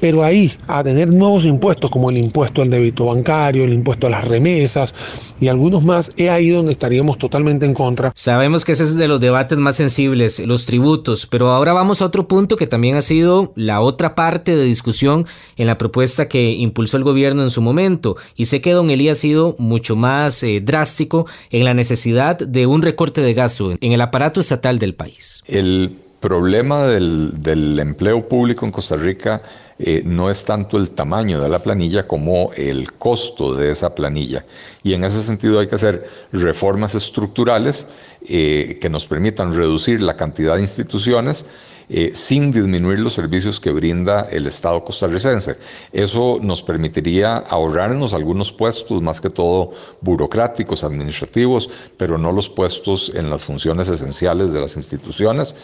[0.03, 4.11] pero ahí a tener nuevos impuestos como el impuesto al débito bancario, el impuesto a
[4.11, 4.93] las remesas
[5.41, 8.11] y algunos más, es ahí donde estaríamos totalmente en contra.
[8.17, 12.07] Sabemos que ese es de los debates más sensibles, los tributos, pero ahora vamos a
[12.07, 15.25] otro punto que también ha sido la otra parte de discusión
[15.57, 19.19] en la propuesta que impulsó el gobierno en su momento, y sé que don Elías
[19.19, 23.93] ha sido mucho más eh, drástico en la necesidad de un recorte de gasto en
[23.93, 25.45] el aparato estatal del país.
[25.47, 29.43] El problema del, del empleo público en Costa Rica
[29.79, 34.45] eh, no es tanto el tamaño de la planilla como el costo de esa planilla.
[34.83, 37.89] Y en ese sentido hay que hacer reformas estructurales
[38.29, 41.47] eh, que nos permitan reducir la cantidad de instituciones
[41.89, 45.57] eh, sin disminuir los servicios que brinda el Estado costarricense.
[45.93, 53.13] Eso nos permitiría ahorrarnos algunos puestos, más que todo burocráticos, administrativos, pero no los puestos
[53.15, 55.57] en las funciones esenciales de las instituciones.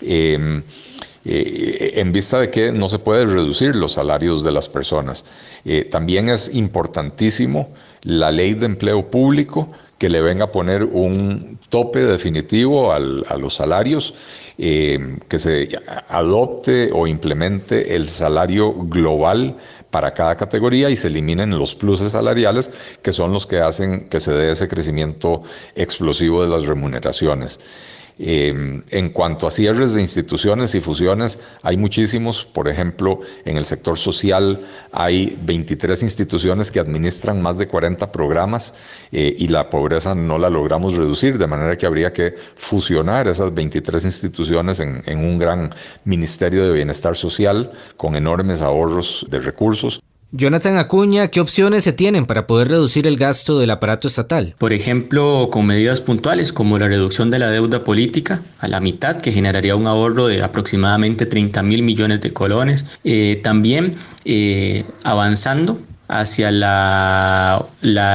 [0.00, 0.62] Eh,
[1.28, 5.24] en vista de que no se puede reducir los salarios de las personas.
[5.64, 7.68] Eh, también es importantísimo
[8.02, 13.54] la ley de empleo público que le venga a poner un tope definitivo a los
[13.54, 14.14] salarios,
[14.58, 15.70] eh, que se
[16.08, 19.56] adopte o implemente el salario global
[19.90, 22.70] para cada categoría y se eliminen los pluses salariales
[23.02, 25.42] que son los que hacen que se dé ese crecimiento
[25.74, 27.60] explosivo de las remuneraciones.
[28.18, 32.46] Em, en cuanto a cierres de instituciones y fusiones, hay muchísimos.
[32.46, 34.58] Por ejemplo, en el sector social
[34.92, 38.74] hay 23 instituciones que administran más de 40 programas
[39.12, 43.52] eh, y la pobreza no la logramos reducir, de manera que habría que fusionar esas
[43.52, 45.70] 23 instituciones en, un gran
[46.04, 50.00] Ministerio de Bienestar Social con enormes ahorros de recursos.
[50.32, 54.56] Jonathan Acuña, ¿qué opciones se tienen para poder reducir el gasto del aparato estatal?
[54.58, 59.20] Por ejemplo, con medidas puntuales como la reducción de la deuda política a la mitad,
[59.20, 62.84] que generaría un ahorro de aproximadamente 30 mil millones de colones.
[63.04, 67.68] Eh, también eh, avanzando hacia la,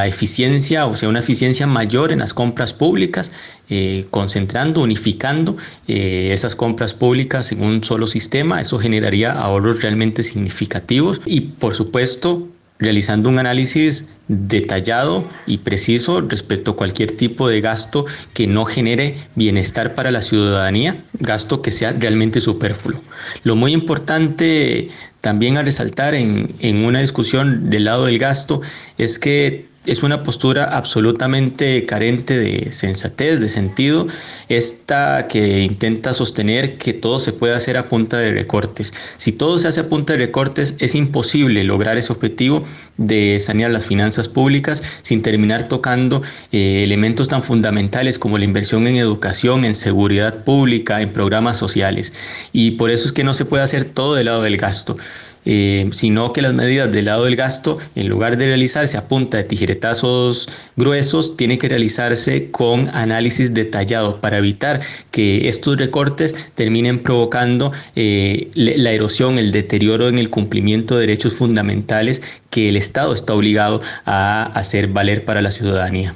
[0.07, 3.31] eficiencia, o sea, una eficiencia mayor en las compras públicas,
[3.69, 8.61] eh, concentrando, unificando esas compras públicas en un solo sistema.
[8.61, 12.47] Eso generaría ahorros realmente significativos y, por supuesto,
[12.81, 19.17] realizando un análisis detallado y preciso respecto a cualquier tipo de gasto que no genere
[19.35, 23.01] bienestar para la ciudadanía, gasto que sea realmente superfluo.
[23.43, 24.89] Lo muy importante
[25.21, 28.61] también a resaltar en, en una discusión del lado del gasto
[28.97, 34.07] es que es una postura absolutamente carente de sensatez, de sentido,
[34.47, 38.93] esta que intenta sostener que todo se puede hacer a punta de recortes.
[39.17, 42.63] Si todo se hace a punta de recortes, es imposible lograr ese objetivo
[42.97, 48.85] de sanear las finanzas públicas sin terminar tocando eh, elementos tan fundamentales como la inversión
[48.85, 52.13] en educación, en seguridad pública, en programas sociales.
[52.53, 54.97] Y por eso es que no se puede hacer todo del lado del gasto.
[55.45, 59.37] Eh, sino que las medidas del lado del gasto, en lugar de realizarse a punta
[59.37, 66.99] de tijeretazos gruesos, tiene que realizarse con análisis detallado para evitar que estos recortes terminen
[66.99, 73.13] provocando eh, la erosión, el deterioro en el cumplimiento de derechos fundamentales que el Estado
[73.13, 76.13] está obligado a hacer valer para la ciudadanía.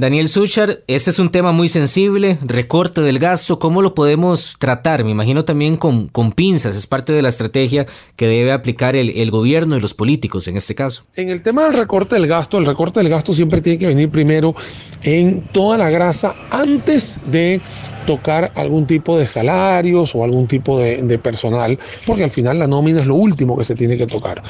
[0.00, 5.04] Daniel Suchar, ese es un tema muy sensible, recorte del gasto, ¿cómo lo podemos tratar?
[5.04, 7.84] Me imagino también con, con pinzas, es parte de la estrategia
[8.16, 11.04] que debe aplicar el, el, gobierno y los políticos en este caso.
[11.16, 14.08] En el tema del recorte del gasto, el recorte del gasto siempre tiene que venir
[14.08, 14.54] primero
[15.02, 17.60] en toda la grasa antes de
[18.06, 23.00] tocar algún tipo de salarios o algún tipo de, personal, porque al final la nómina
[23.00, 24.42] es lo último que se tiene que tocar.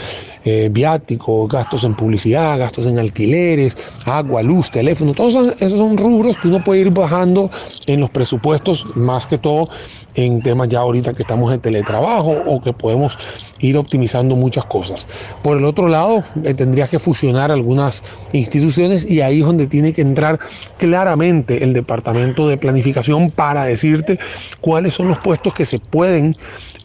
[0.45, 6.39] Eh, viáticos, gastos en publicidad, gastos en alquileres, agua, luz, teléfono, todos esos son rubros
[6.39, 7.51] que uno puede ir bajando
[7.87, 9.69] en los presupuestos, más que todo
[10.15, 13.19] en temas ya ahorita que estamos en teletrabajo o que podemos
[13.61, 15.07] ir optimizando muchas cosas.
[15.43, 19.93] Por el otro lado, eh, tendría que fusionar algunas instituciones y ahí es donde tiene
[19.93, 20.39] que entrar
[20.79, 24.19] claramente el departamento de planificación para decirte
[24.61, 26.37] cuáles son los puestos que se pueden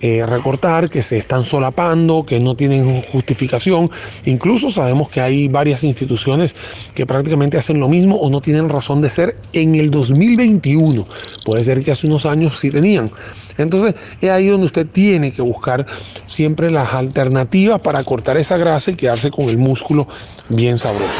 [0.01, 3.89] eh, recortar, que se están solapando, que no tienen justificación.
[4.25, 6.55] Incluso sabemos que hay varias instituciones
[6.93, 11.07] que prácticamente hacen lo mismo o no tienen razón de ser en el 2021.
[11.45, 13.09] Puede ser que hace unos años sí tenían.
[13.57, 15.85] Entonces es ahí donde usted tiene que buscar
[16.25, 20.07] siempre las alternativas para cortar esa grasa y quedarse con el músculo
[20.49, 21.11] bien sabroso.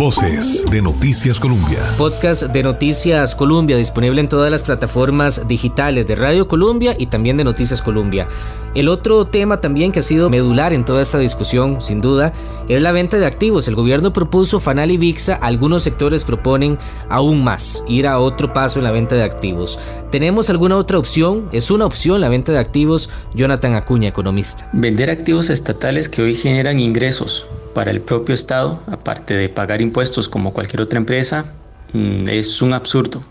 [0.00, 1.78] Voces de Noticias Colombia.
[1.98, 7.36] Podcast de Noticias Colombia disponible en todas las plataformas digitales de Radio Colombia y también
[7.36, 8.26] de Noticias Colombia.
[8.74, 12.32] El otro tema también que ha sido medular en toda esta discusión, sin duda,
[12.66, 13.68] es la venta de activos.
[13.68, 16.78] El gobierno propuso Fanal y VIXA, algunos sectores proponen
[17.10, 19.78] aún más, ir a otro paso en la venta de activos.
[20.10, 21.50] ¿Tenemos alguna otra opción?
[21.52, 23.10] ¿Es una opción la venta de activos?
[23.34, 24.66] Jonathan Acuña, economista.
[24.72, 30.28] Vender activos estatales que hoy generan ingresos para el propio Estado, aparte de pagar impuestos
[30.28, 31.44] como cualquier otra empresa,
[31.92, 33.22] mm, es un absurdo.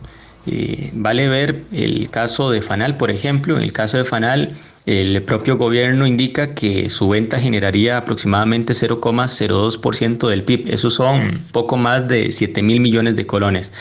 [0.46, 3.58] Eh, vale ver el caso de Fanal, por ejemplo.
[3.58, 10.28] En el caso de Fanal, el propio gobierno indica que su venta generaría aproximadamente 0,02%
[10.28, 10.74] del PIB.
[10.74, 13.72] Eso son poco más de 7 mil millones de colones.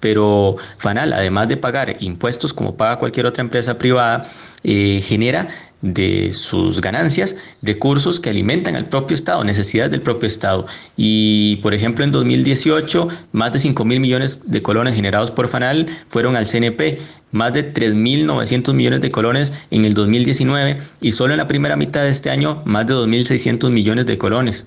[0.00, 4.26] Pero Fanal, además de pagar impuestos como paga cualquier otra empresa privada,
[4.62, 5.48] eh, genera
[5.84, 10.66] de sus ganancias recursos que alimentan al propio Estado, necesidades del propio Estado.
[10.96, 15.86] Y, por ejemplo, en 2018, más de 5 mil millones de colones generados por FANAL
[16.08, 16.98] fueron al CNP,
[17.32, 22.02] más de 3.900 millones de colones en el 2019 y solo en la primera mitad
[22.02, 24.66] de este año, más de 2.600 millones de colones.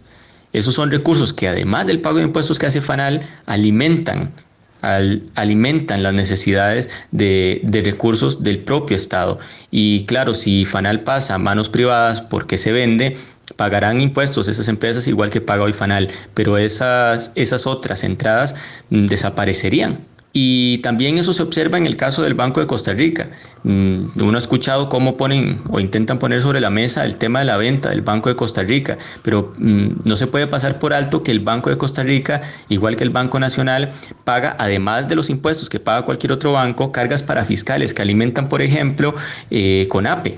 [0.53, 4.31] Esos son recursos que además del pago de impuestos que hace FANAL, alimentan
[4.81, 9.39] alimentan las necesidades de, recursos del propio Estado.
[9.71, 13.17] Y claro, si FANAL pasa a manos privadas porque se vende,
[13.55, 18.55] pagarán impuestos esas empresas igual que paga hoy FANAL, pero esas, esas otras entradas
[18.89, 19.99] mm, desaparecerían.
[20.39, 23.31] Y también eso se observa en el caso del Banco de Costa Rica.
[23.63, 27.45] Mm, uno ha escuchado cómo ponen o intentan poner sobre la mesa el tema de
[27.45, 31.23] la venta del Banco de Costa Rica, pero mm, no se puede pasar por alto
[31.23, 33.91] que el Banco de Costa Rica, igual que el Banco Nacional,
[34.25, 38.47] paga, además de los impuestos que paga cualquier otro banco, cargas para fiscales que alimentan,
[38.47, 39.15] por ejemplo,
[39.49, 40.37] eh, CONAPE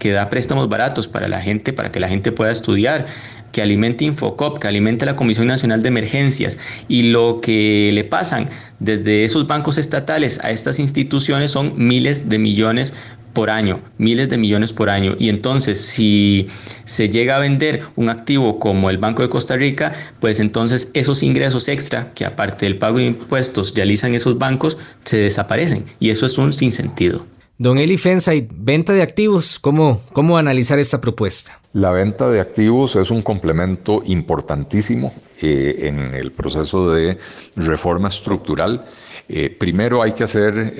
[0.00, 3.06] que da préstamos baratos para la gente, para que la gente pueda estudiar,
[3.52, 6.58] que alimente Infocop, que alimente la Comisión Nacional de Emergencias
[6.88, 8.48] y lo que le pasan
[8.80, 12.92] desde esos bancos estatales a estas instituciones son miles de millones
[13.32, 15.14] por año, miles de millones por año.
[15.18, 16.48] Y entonces, si
[16.84, 21.22] se llega a vender un activo como el Banco de Costa Rica, pues entonces esos
[21.22, 25.84] ingresos extra que aparte del pago de impuestos realizan esos bancos, se desaparecen.
[26.00, 27.24] Y eso es un sinsentido.
[27.60, 31.60] Don Eli Fensay, venta de activos, ¿cómo, ¿cómo analizar esta propuesta?
[31.74, 35.12] La venta de activos es un complemento importantísimo
[35.42, 37.18] eh, en el proceso de
[37.56, 38.82] reforma estructural.
[39.28, 40.74] Eh, primero hay que hacer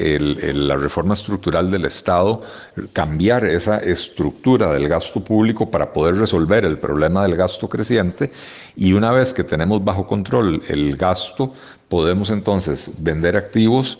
[0.54, 2.40] la reforma estructural del Estado,
[2.94, 8.32] cambiar esa estructura del gasto público para poder resolver el problema del gasto creciente.
[8.74, 11.52] Y una vez que tenemos bajo control el gasto,
[11.90, 13.98] podemos entonces vender activos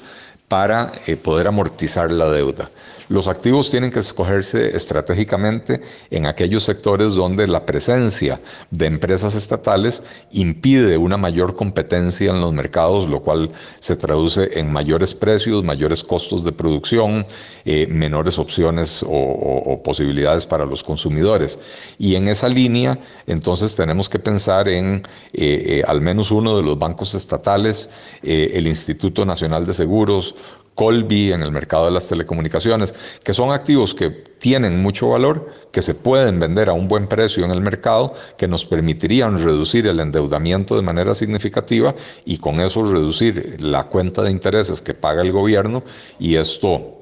[0.51, 2.68] para eh, poder amortizar la deuda.
[3.11, 5.82] Los activos tienen que escogerse estratégicamente
[6.12, 8.40] en aquellos sectores donde la presencia
[8.70, 13.50] de empresas estatales impide una mayor competencia en los mercados, lo cual
[13.80, 17.26] se traduce en mayores precios, mayores costos de producción,
[17.64, 21.58] eh, menores opciones o, posibilidades para los consumidores.
[21.98, 22.96] Y en esa línea,
[23.26, 25.02] entonces tenemos que pensar en
[25.32, 27.90] eh, eh, al menos uno de los bancos estatales,
[28.22, 30.36] el Instituto Nacional de Seguros,
[30.74, 35.82] Colby en el mercado de las telecomunicaciones, que son activos que tienen mucho valor, que
[35.82, 40.00] se pueden vender a un buen precio en el mercado, que nos permitirían reducir el
[40.00, 41.94] endeudamiento de manera significativa
[42.24, 45.82] y con eso reducir la cuenta de intereses que paga el gobierno
[46.18, 46.96] y esto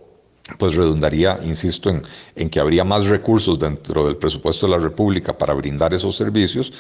[0.59, 2.03] pues redundaría, insisto, en,
[2.35, 6.73] en que habría más recursos dentro del presupuesto de la República para brindar esos servicios.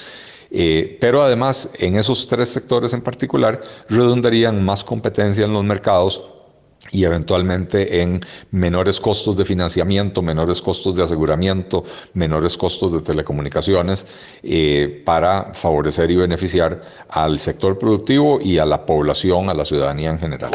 [0.50, 3.60] Eh, pero además en esos tres sectores en particular
[3.90, 6.24] redundarían más competencia en los mercados
[6.92, 8.20] y eventualmente en
[8.50, 14.06] menores costos de financiamiento, menores costos de aseguramiento, menores costos de telecomunicaciones,
[14.42, 20.10] eh, para favorecer y beneficiar al sector productivo y a la población, a la ciudadanía
[20.10, 20.52] en general.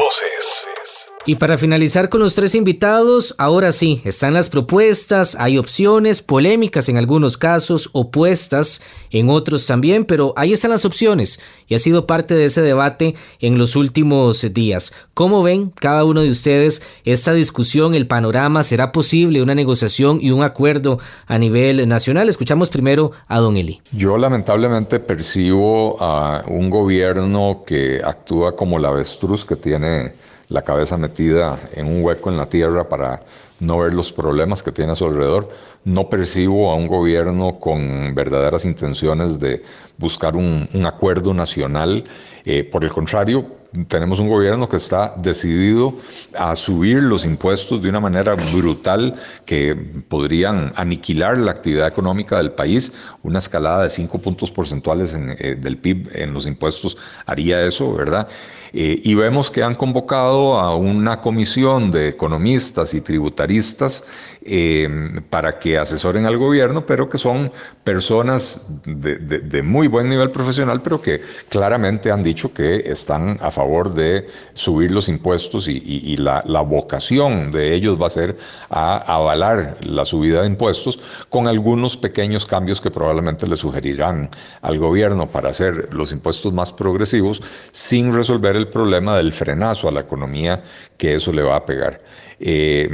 [1.26, 6.90] Y para finalizar con los tres invitados, ahora sí, están las propuestas, hay opciones, polémicas
[6.90, 12.06] en algunos casos, opuestas en otros también, pero ahí están las opciones y ha sido
[12.06, 14.92] parte de ese debate en los últimos días.
[15.14, 18.62] ¿Cómo ven cada uno de ustedes esta discusión, el panorama?
[18.62, 22.28] ¿Será posible una negociación y un acuerdo a nivel nacional?
[22.28, 23.80] Escuchamos primero a don Eli.
[23.92, 30.12] Yo lamentablemente percibo a un gobierno que actúa como la avestruz que tiene
[30.54, 33.20] la cabeza metida en un hueco en la tierra para
[33.58, 35.48] no ver los problemas que tiene a su alrededor.
[35.84, 39.62] No percibo a un gobierno con verdaderas intenciones de
[39.98, 42.04] buscar un, acuerdo nacional.
[42.44, 43.44] Eh, por el contrario,
[43.88, 45.94] tenemos un gobierno que está decidido
[46.38, 49.14] a subir los impuestos de una manera brutal
[49.46, 49.74] que
[50.08, 52.92] podrían aniquilar la actividad económica del país.
[53.22, 56.96] Una escalada de cinco puntos porcentuales eh, del PIB en los impuestos
[57.26, 58.28] haría eso, ¿verdad?
[58.76, 64.04] Eh, y vemos que han convocado a una comisión de economistas y tributaristas
[64.44, 67.52] eh, para que asesoren al gobierno, pero que son
[67.84, 73.63] personas de, muy buen nivel profesional, pero que claramente han dicho que están a favor
[73.94, 78.36] de subir los impuestos y, la, vocación de ellos va a ser
[78.70, 80.98] a avalar la subida de impuestos
[81.28, 84.30] con algunos pequeños cambios que probablemente le sugerirán
[84.62, 87.40] al gobierno para hacer los impuestos más progresivos
[87.72, 90.62] sin resolver el problema del frenazo a la economía
[90.96, 92.02] que eso le va a pegar.
[92.40, 92.88] Eh,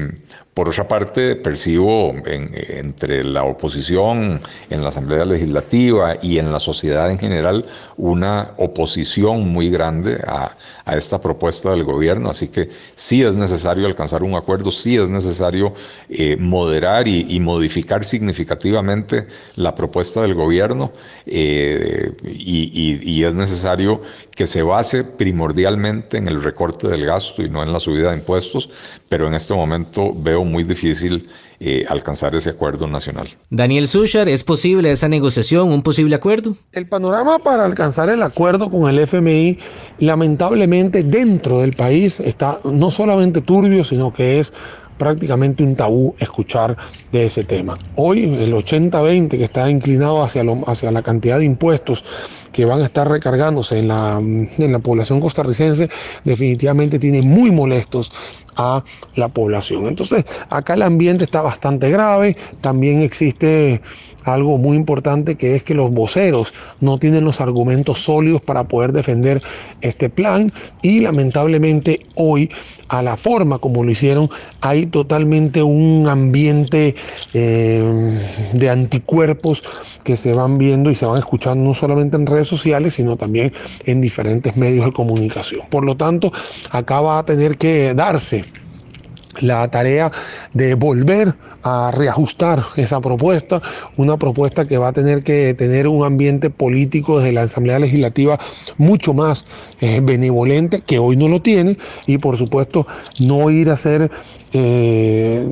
[0.60, 7.10] por otra parte, percibo entre la oposición en la Asamblea Legislativa y en la sociedad
[7.10, 7.64] en general
[7.96, 10.54] una oposición muy grande a,
[10.94, 15.72] esta propuesta del gobierno, así que sí es necesario alcanzar un acuerdo, sí es necesario
[16.08, 20.92] eh, moderar y, modificar significativamente la propuesta del gobierno
[21.26, 24.02] eh, y es necesario
[24.40, 28.16] que se base primordialmente en el recorte del gasto y no en la subida de
[28.16, 28.70] impuestos,
[29.06, 31.28] pero en este momento veo muy difícil
[31.60, 33.28] eh, alcanzar ese acuerdo nacional.
[33.50, 36.56] Daniel Suchar, ¿es posible esa negociación, un posible acuerdo?
[36.72, 39.58] El panorama para alcanzar el acuerdo con el FMI,
[39.98, 44.52] lamentablemente dentro del país está no solamente turbio, sino que es
[45.00, 46.76] prácticamente un tabú escuchar
[47.10, 47.78] de ese tema.
[47.96, 52.04] Hoy el 80-20 que está inclinado hacia, lo, hacia la cantidad de impuestos
[52.52, 55.88] que van a estar recargándose en la, en la población costarricense,
[56.24, 58.12] definitivamente tiene muy molestos
[58.56, 58.82] a
[59.14, 59.86] la población.
[59.86, 63.80] Entonces, acá el ambiente está bastante grave, también existe
[64.24, 68.92] algo muy importante que es que los voceros no tienen los argumentos sólidos para poder
[68.92, 69.42] defender
[69.80, 72.50] este plan y lamentablemente hoy
[72.88, 74.28] a la forma como lo hicieron
[74.60, 76.94] hay totalmente un ambiente
[77.34, 77.82] eh,
[78.52, 79.62] de anticuerpos
[80.04, 83.52] que se van viendo y se van escuchando no solamente en redes sociales, sino también
[83.86, 85.62] en diferentes medios de comunicación.
[85.70, 86.32] Por lo tanto,
[86.70, 88.44] acá va a tener que darse
[89.40, 90.10] la tarea
[90.52, 93.60] de volver a reajustar esa propuesta,
[93.96, 98.38] una propuesta que va a tener que tener un ambiente político desde la Asamblea Legislativa
[98.78, 99.44] mucho más
[99.80, 101.76] eh, benevolente, que hoy no lo tiene,
[102.06, 102.86] y por supuesto
[103.18, 104.10] no ir a hacer,
[104.52, 105.46] eh,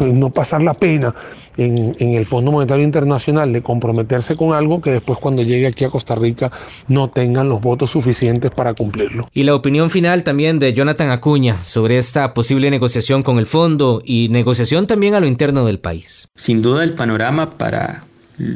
[0.00, 1.14] no pasar la pena
[1.56, 5.90] en, el Fondo Monetario Internacional de comprometerse con algo que después cuando llegue aquí a
[5.90, 6.50] Costa Rica
[6.88, 9.28] no tengan los votos suficientes para cumplirlo.
[9.32, 14.02] Y la opinión final también de Jonathan Acuña sobre esta posible negociación con el fondo
[14.04, 16.28] y negociación también a lo interno del país.
[16.34, 18.04] Sin duda el panorama para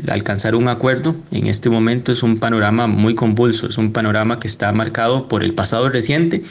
[0.08, 4.48] alcanzar un acuerdo en este momento es un panorama muy convulso, es un panorama que
[4.48, 6.42] está marcado por el pasado reciente,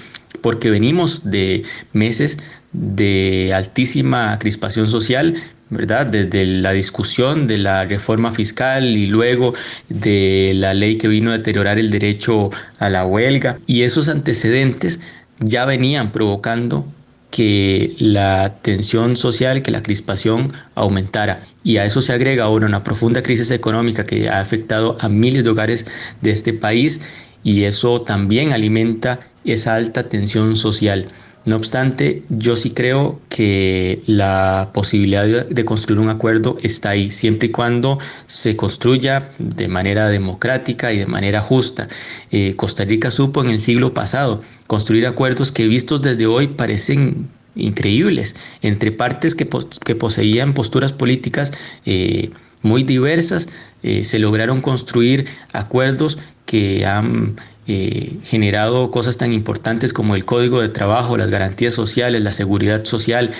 [0.41, 2.37] porque venimos de meses
[2.71, 5.35] de altísima crispación social,
[5.75, 6.05] ¿verdad?
[6.05, 9.53] Desde la discusión de la reforma fiscal y luego
[9.89, 13.59] de la ley que vino a deteriorar el derecho a la huelga.
[13.67, 14.99] Y esos antecedentes
[15.39, 16.85] ya venían provocando
[17.35, 21.43] que la tensión social, que la crispación aumentara.
[21.65, 25.43] Y a eso se agrega ahora una profunda crisis económica que ha afectado a miles
[25.43, 25.85] de hogares
[26.21, 27.01] de este país
[27.43, 31.07] y eso también alimenta esa alta tensión social.
[31.45, 37.49] No obstante, yo sí creo que la posibilidad de construir un acuerdo está ahí, siempre
[37.49, 41.87] y cuando se construya de manera democrática y de manera justa.
[42.31, 47.29] Eh, Costa Rica supo en el siglo pasado construir acuerdos que vistos desde hoy parecen
[47.55, 51.53] increíbles entre partes que, poseían posturas políticas
[51.85, 52.31] eh,
[52.63, 53.47] muy diversas,
[53.83, 56.17] eh, se lograron construir acuerdos
[56.47, 57.35] que han
[57.65, 63.31] generado cosas tan importantes como el código de trabajo, las garantías sociales, la seguridad social.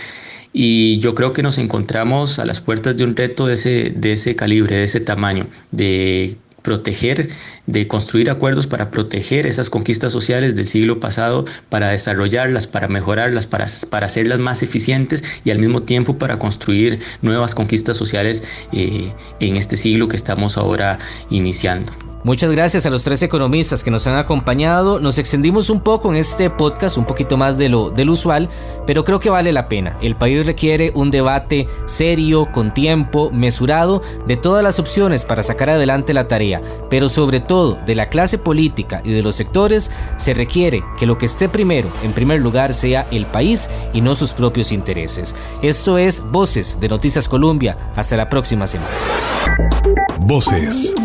[0.52, 4.14] Y yo creo que nos encontramos a las puertas de un reto de ese, de
[4.14, 7.30] ese calibre, de ese tamaño, de proteger,
[7.68, 13.46] de construir acuerdos para proteger esas conquistas sociales del siglo pasado, para desarrollarlas, para mejorarlas,
[13.46, 19.14] para, para hacerlas más eficientes y al mismo tiempo para construir nuevas conquistas sociales eh,
[19.40, 20.98] en este siglo que estamos ahora
[21.30, 22.15] iniciando.
[22.26, 25.00] Muchas gracias a los tres economistas que nos han acompañado.
[25.00, 28.50] Nos extendimos un poco en este podcast, un poquito más de lo del usual,
[28.88, 29.96] pero creo que vale la pena.
[30.02, 35.70] El país requiere un debate serio, con tiempo, mesurado, de todas las opciones para sacar
[35.70, 40.34] adelante la tarea, pero sobre todo de la clase política y de los sectores, se
[40.34, 44.34] requiere que lo que esté primero, en primer lugar, sea el país y no sus
[44.34, 45.36] propios intereses.
[45.62, 47.78] Esto es Voces de Noticias Colombia.
[47.96, 48.90] Hasta la próxima semana.
[50.22, 50.96] Voces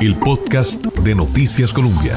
[0.00, 2.16] el podcast de Noticias Colombia.